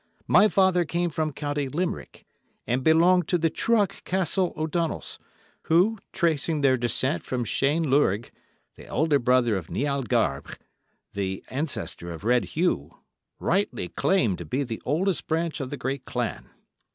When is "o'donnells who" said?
4.57-5.99